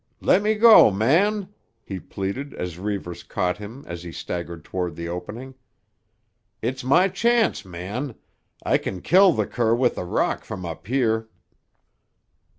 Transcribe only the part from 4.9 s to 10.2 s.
the opening. "It's my chance, man. I can kill the cur with a